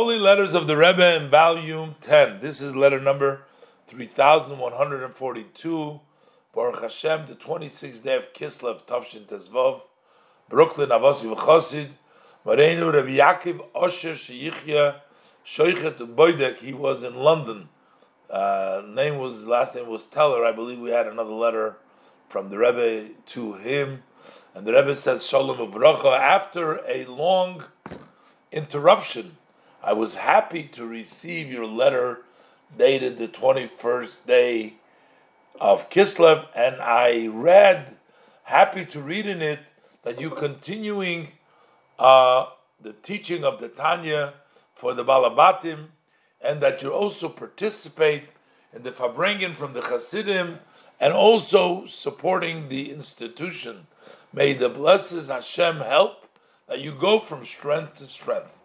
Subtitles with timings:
[0.00, 2.38] Holy Letters of the Rebbe in Volume 10.
[2.38, 3.42] This is letter number
[3.88, 6.00] 3142.
[6.54, 9.80] Baruch Hashem, the 26th day of Kislev, Tavshin Tezvov,
[10.48, 11.88] Brooklyn, Avosi V'chosid,
[12.46, 15.00] Marenu Rabbi Yaakov Osher Sheyichya,
[15.44, 17.68] Shoichet Boydek, he was in London.
[18.30, 20.44] Uh, name was, last name was Teller.
[20.44, 21.76] I believe we had another letter
[22.28, 24.04] from the Rebbe to him.
[24.54, 27.64] And the Rebbe says, Shalom Uvracha, after a long
[28.52, 29.38] interruption,
[29.82, 32.24] I was happy to receive your letter
[32.76, 34.74] dated the 21st day
[35.60, 37.96] of Kislev, and I read,
[38.44, 39.60] happy to read in it,
[40.02, 41.28] that you continuing
[41.98, 42.46] uh,
[42.80, 44.34] the teaching of the Tanya
[44.74, 45.86] for the Balabatim,
[46.40, 48.30] and that you also participate
[48.72, 50.58] in the Farbrengen from the Hasidim,
[50.98, 53.86] and also supporting the institution.
[54.32, 56.26] May the blessed Hashem help
[56.66, 58.58] that you go from strength to strength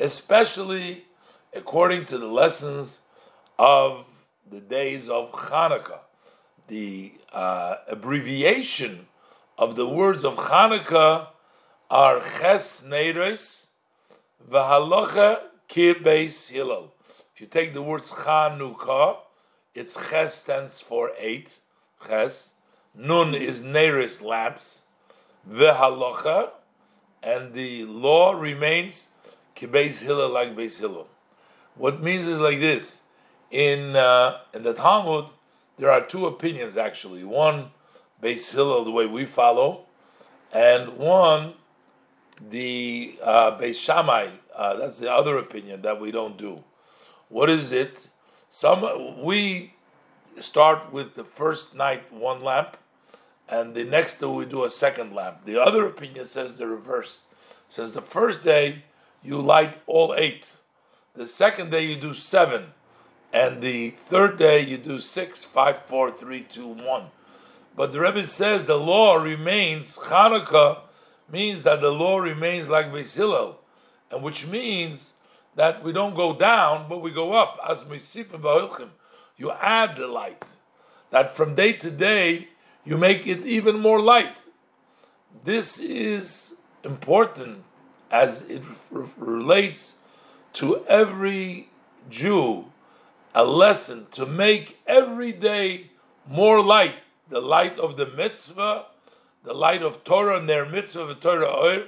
[0.00, 1.04] especially
[1.54, 3.02] according to the lessons
[3.58, 4.06] of
[4.50, 6.00] the days of Hanukkah.
[6.68, 9.06] The uh, abbreviation
[9.58, 11.28] of the words of Hanukkah
[11.90, 13.66] are Ches Neiros
[14.50, 16.94] V'Halocha Kirbeis Hillel.
[17.34, 19.18] If you take the words Chanukah,
[19.74, 21.58] its Ches stands for eight.
[22.06, 22.54] Ches.
[22.94, 24.82] Nun is Neiros lamps.
[25.48, 26.50] V'Halocha,
[27.22, 29.08] and the law remains
[29.66, 31.08] Beis Hillel like Beis Hillel.
[31.74, 33.02] What means is like this:
[33.50, 35.26] in uh, in the Talmud,
[35.78, 37.24] there are two opinions actually.
[37.24, 37.70] One,
[38.22, 39.86] Beis Hillel, the way we follow,
[40.52, 41.54] and one,
[42.40, 44.28] the uh, Beis Shammai.
[44.54, 46.62] Uh, that's the other opinion that we don't do.
[47.28, 48.08] What is it?
[48.50, 49.74] Some we
[50.38, 52.76] start with the first night one lamp,
[53.48, 55.44] and the next day we do a second lamp.
[55.44, 57.22] The other opinion says the reverse.
[57.68, 58.84] says the first day
[59.22, 60.46] you light all eight.
[61.14, 62.66] The second day you do seven.
[63.32, 67.06] And the third day you do six, five, four, three, two, one.
[67.76, 70.80] But the Rebbe says the law remains, Hanukkah
[71.30, 73.60] means that the law remains like Beis Hillel,
[74.10, 75.12] and which means
[75.54, 77.58] that we don't go down, but we go up.
[77.68, 78.88] As Mesifim Ba'ilchim,
[79.36, 80.44] you add the light.
[81.10, 82.48] That from day to day,
[82.84, 84.42] you make it even more light.
[85.44, 87.64] This is important
[88.10, 88.62] as it
[89.16, 89.94] relates
[90.54, 91.68] to every
[92.08, 92.66] Jew
[93.34, 95.90] a lesson to make every day
[96.28, 96.96] more light,
[97.28, 98.86] the light of the mitzvah,
[99.44, 101.86] the light of Torah and their mitzvah of Torah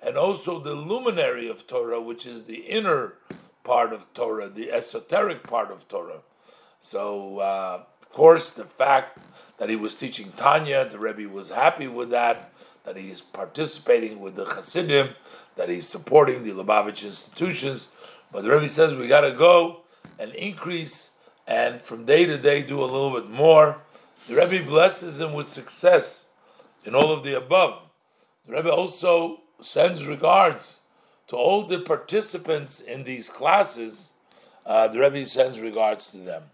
[0.00, 3.14] and also the luminary of Torah, which is the inner
[3.64, 6.20] part of Torah, the esoteric part of Torah.
[6.80, 7.82] So, uh,
[8.16, 9.18] course, the fact
[9.58, 12.50] that he was teaching Tanya, the Rebbe was happy with that
[12.84, 15.10] that he's participating with the Hasidim,
[15.56, 17.88] that he's supporting the Lubavitch institutions.
[18.32, 19.80] But the Rebbe says we got to go
[20.18, 21.10] and increase
[21.46, 23.82] and from day to day do a little bit more.
[24.28, 26.30] The Rebbe blesses him with success
[26.84, 27.82] in all of the above.
[28.46, 30.80] The Rebbe also sends regards
[31.26, 34.12] to all the participants in these classes.
[34.64, 36.44] Uh, the Rebbe sends regards to them.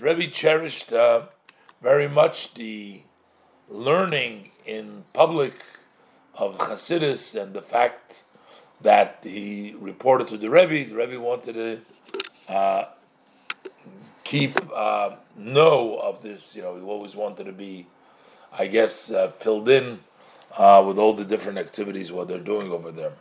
[0.00, 1.24] The Rebbe cherished uh,
[1.82, 3.02] very much the
[3.68, 5.52] learning in public
[6.34, 8.22] of Hasidus and the fact
[8.80, 10.88] that he reported to the Rebbe.
[10.88, 11.80] The Rebbe wanted to
[12.50, 12.84] uh,
[14.24, 16.56] keep uh, know of this.
[16.56, 17.86] You know, he always wanted to be,
[18.58, 19.98] I guess, uh, filled in
[20.56, 23.12] uh, with all the different activities what they're doing over there.